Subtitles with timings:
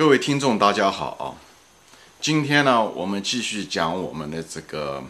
[0.00, 1.36] 各位听众，大家好啊！
[2.22, 5.04] 今天呢，我们继续讲我们的这个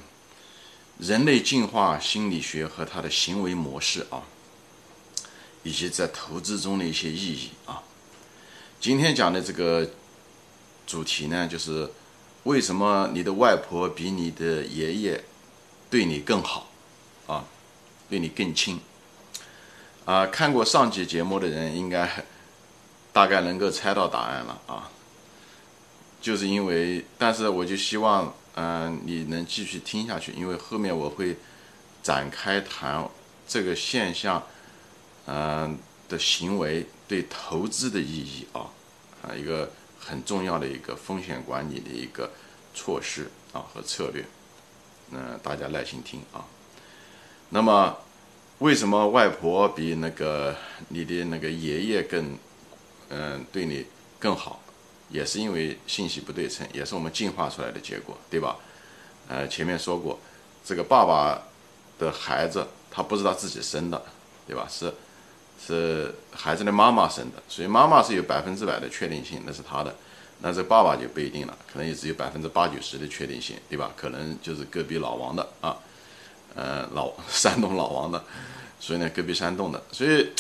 [0.98, 4.24] 人类进化心理学和它的行为模式啊，
[5.62, 7.84] 以及在投资中的一些意义啊。
[8.80, 9.88] 今天讲的这个
[10.88, 11.88] 主题呢，就是
[12.42, 15.22] 为什么你的外婆比你的爷爷
[15.88, 16.68] 对你更好
[17.28, 17.44] 啊，
[18.08, 18.80] 对你更亲
[20.04, 20.26] 啊？
[20.26, 22.26] 看过上集节目的人应该。
[23.12, 24.88] 大概能够猜到答案了啊，
[26.20, 31.36] 就是因为，但是我就希望，嗯，你能继续听下去，因为后面我会
[32.02, 33.04] 展开谈
[33.48, 34.40] 这个现象，
[35.26, 35.76] 嗯
[36.08, 38.70] 的行为对投资的意义啊，
[39.22, 42.30] 啊，一个很重要的一个风险管理的一个
[42.72, 44.24] 措施啊和策略，
[45.10, 46.44] 嗯，大家耐心听啊。
[47.48, 47.96] 那么，
[48.60, 50.54] 为什么外婆比那个
[50.88, 52.38] 你的那个爷爷更？
[53.10, 53.84] 嗯，对你
[54.20, 54.62] 更好，
[55.08, 58.56] 也是因为信息不对称，也是我们进化出来的结果，对吧？
[59.26, 60.18] 呃，前面说过，
[60.64, 61.42] 这个爸爸
[61.98, 64.00] 的孩子他不知道自己生的，
[64.46, 64.64] 对吧？
[64.70, 64.94] 是
[65.66, 69.92] 是孩子的妈妈生的，所以妈妈是有百分之百的确定性，那是他的，
[70.38, 73.90] 那这爸爸就不一定了，可能也只有百分之八九十的确定性，对吧？
[73.96, 75.76] 可能就是隔壁老王的啊，
[76.54, 78.24] 呃，老 山东老王的，
[78.78, 80.30] 所以呢，隔壁山东的，所以。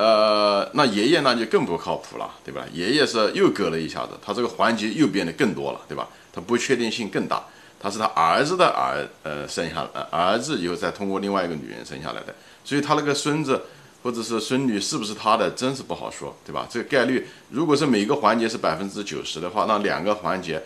[0.00, 2.64] 呃，那爷爷那就更不靠谱了，对吧？
[2.72, 6.08] 爷爷是又割了一下子，他这个环节又变得更多了，对吧？
[6.32, 7.44] 他不确定性更大，
[7.78, 12.34] 他是他儿子的儿，呃，生下来儿子以后再通过另外一个女人生下来的，
[12.64, 13.60] 所以他那个孙子
[14.02, 16.66] 或者是孙女是不是他的，真是不好说，对吧？
[16.70, 20.62] 这个概率如果是每个环节是百分之九十的话，那两个环节，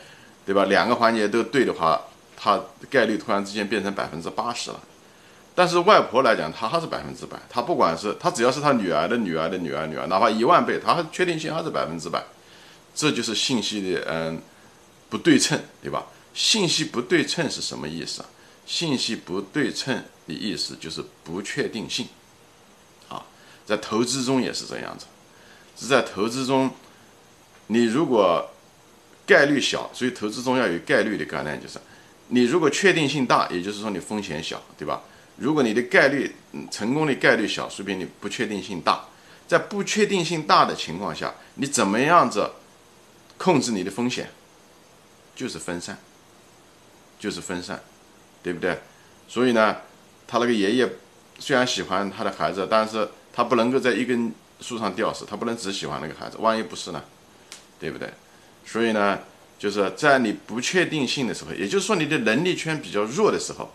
[0.46, 0.66] 对吧？
[0.66, 2.00] 两个环节都对的话，
[2.36, 4.78] 他概率突然之间变成百分之八十了。
[5.54, 7.38] 但是外婆来讲，她还是百分之百。
[7.48, 12.22] 她不管是她只要是她女儿的女儿的女儿女儿，哪怕一万倍，她确定性还是百分之百。
[12.94, 14.40] 这就是信息的嗯
[15.08, 16.06] 不对称，对吧？
[16.34, 18.28] 信息不对称是什么意思啊？
[18.66, 19.94] 信息不对称
[20.26, 22.08] 的意思就是不确定性。
[23.08, 23.24] 啊，
[23.64, 25.06] 在投资中也是这样子，
[25.76, 26.70] 是在投资中，
[27.68, 28.50] 你如果
[29.24, 31.78] 概率小，所以投资中要有概率的概念，就是
[32.28, 35.02] 你如果确定性大，也就是说你风险小，对吧？
[35.36, 36.34] 如果你的概率
[36.70, 39.04] 成功的概率小，说明你不确定性大。
[39.46, 42.50] 在不确定性大的情况下，你怎么样子
[43.36, 44.30] 控制你的风险？
[45.36, 45.98] 就是分散，
[47.18, 47.82] 就是分散，
[48.42, 48.78] 对不对？
[49.28, 49.76] 所以呢，
[50.26, 50.88] 他那个爷爷
[51.38, 57.04] 虽然喜欢他的孩子，但是他不能够在一根树上吊死，他不能只喜欢那个孩子，万一不是呢？
[57.78, 58.08] 对不对？
[58.64, 59.18] 所以呢，
[59.58, 63.70] 就是在你不确定性的时候，也就是说你的能力圈比较弱的时候。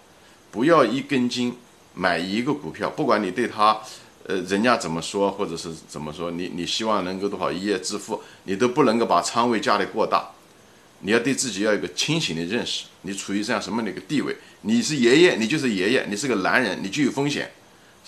[0.52, 1.56] 不要一根筋
[1.94, 3.80] 买一个股票，不管你对它，
[4.26, 10.32] 呃，人家怎么说，或者是怎么说，你你希望能够多少一夜致富，你都不能够把仓位加得过大。
[11.02, 14.36] 你要对自己要有个清醒的认识，你处于这样什么的一个地位？
[14.64, 17.50] 你是爷爷，你就是爷爷，你是个男人，你就有风险，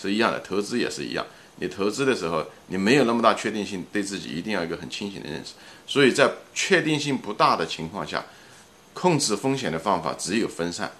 [0.00, 0.38] 是一样的。
[0.40, 1.24] 投资也是一样，
[1.56, 5.54] 你投资的时候，你没有那么大确定性，对自己一定要一个很清醒的认识。
[5.86, 8.24] 所以在确定性不大的情况下，
[8.92, 10.92] 控制风险的方法只有分散。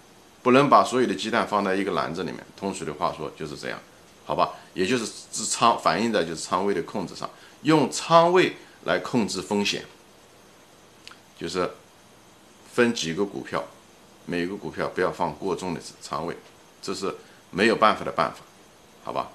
[0.42, 3.78] 不能把所有的鸡蛋放在一个篮子里面，通俗的话说就是这样，
[4.24, 4.50] 好吧？
[4.74, 7.30] 也就是仓反映在就是仓位的控制上，
[7.62, 9.84] 用仓位来控制风险，
[11.38, 11.70] 就是
[12.72, 13.64] 分几个股票，
[14.26, 16.36] 每个股票不要放过重的仓位，
[16.80, 17.14] 这是
[17.50, 18.38] 没有办法的办法，
[19.04, 19.28] 好吧？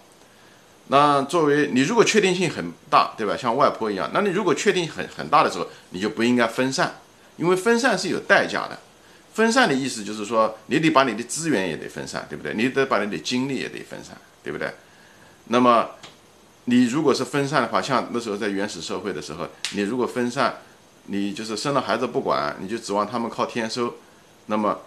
[0.89, 3.37] 那作为你如果确定性很大，对吧？
[3.37, 6.99] 像外婆一样，那你如果确定很很大的时候，你就不应该分散，
[7.37, 8.79] 因为分散是有代价的。
[9.37, 12.55] 分散的意思就是说，你得把你的资源也得分散，对不对？
[12.55, 14.73] 你得把你的精力也得分散，对不对？
[15.49, 15.91] 那么，
[16.65, 20.55] 你如果是分散的话，像那时候在原始社会的时候，你如果分散，
[21.05, 23.93] 你就是生了孩子不管，你就指望他们靠天收，
[24.47, 24.79] 那么，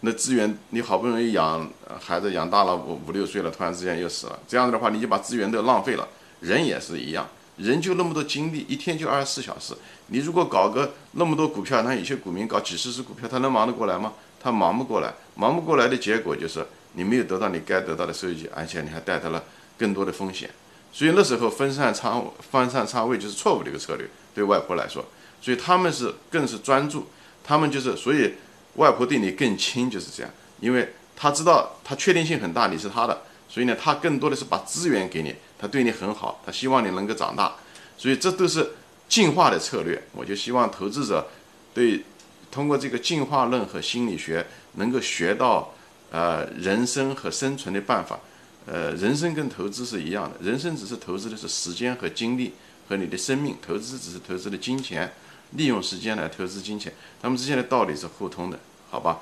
[0.00, 1.66] 那资源你好不容易养
[1.98, 6.06] 孩子养大了五五六岁了，突然之间又死了，这样子的话，你就把资源都浪费了。
[6.40, 7.26] 人也是一样。
[7.56, 9.74] 人就那么多精力，一天就二十四小时。
[10.08, 14.12] 你如果搞个那么多股票，那有些股民搞几十只股票，他能忙得过来吗？
[14.40, 19.42] 他忙不过来，忙不过来的结果就是你没有得到你该得到的收益，而且你还带来了
[19.78, 20.50] 更多的风险。
[20.92, 25.04] 所以那时候分散仓分散仓位就是错误的一个策略，对外婆来说。
[25.40, 27.06] 所以他们是更是专注，
[27.42, 28.34] 他们就是所以
[28.74, 33.22] 外婆对你更亲就是这样，因为他知道他确定性很大，你是他的。
[33.54, 37.54] 所以呢，他更多的是把资源给你，他对你很好，他希望你能够长大，
[37.96, 38.72] 所以这都是
[39.08, 40.02] 进化的策略。
[40.10, 41.28] 我就希望投资者
[41.72, 42.02] 对
[42.50, 45.72] 通过这个进化论和心理学能够学到
[46.10, 48.18] 呃人生和生存的办法。
[48.66, 52.54] 呃，人生跟投资是一样的，人生只是投资的是时间和精力
[52.88, 55.12] 和你的生命，投资只是投资的金钱
[55.52, 56.92] 利用时间来投资金钱，
[57.22, 58.58] 他们之间的道理是互通的，
[58.90, 59.20] 好吧？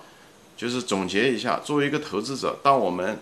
[0.57, 3.19] 就是总结一下，作为一个投资者，当我们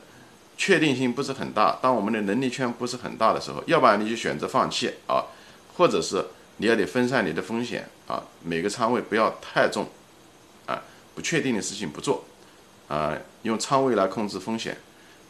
[0.60, 5.24] 确定性不是很大，当我们的能力圈不是很大的时候，要不然你就选择放弃啊，
[5.74, 6.22] 或者是
[6.58, 9.88] 你要得分散你的风险啊，每个仓位不要太重
[10.66, 10.82] 啊，
[11.14, 12.24] 不确定的事情不做
[12.88, 14.76] 啊，用仓位来控制风险。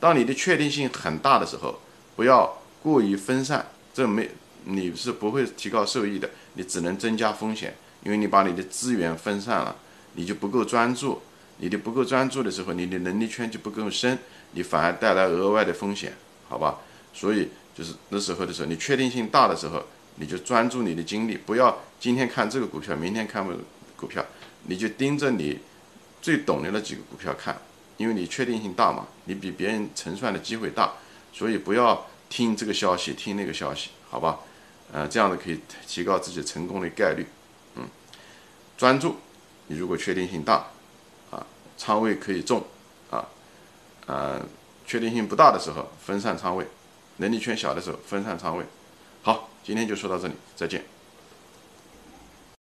[0.01, 1.79] 当你的确定性很大的时候，
[2.17, 4.29] 不要过于分散，这没
[4.65, 9.77] 你是不会提高收益的，你只能增加风险，因为你把你的资源分散了，
[10.15, 11.23] 你就不够专注。
[11.61, 14.19] 你的不够专注的时候，你的能力圈就不够深，
[14.53, 16.15] 你反而带来额外的风险，
[16.49, 16.79] 好吧？
[17.13, 19.85] 所以就是那时候的时候，你确定性大的时候，
[20.17, 23.47] 你就专注你的精力，不要今天看这个股票，明天看
[23.97, 24.25] 股票，
[24.65, 25.59] 你就盯着你
[26.23, 27.61] 最懂的那几个股票看，
[27.99, 30.95] 因为你确定性大嘛，你比别人成算的机会大，
[31.33, 34.39] 所以不要听这个消息，听那个消息，好吧？
[34.93, 37.27] 呃，这样子可以提高自己成功的概率，
[37.77, 37.87] 嗯，
[38.79, 39.17] 专注，
[39.67, 40.67] 你如果确定性大。
[41.81, 42.63] 仓位可以重，
[43.11, 43.27] 啊，
[44.05, 44.39] 呃，
[44.87, 46.67] 确定性不大的时候分散仓位，
[47.17, 48.67] 能力圈小的时候分散仓位。
[49.23, 50.85] 好，今天就说到这里，再见。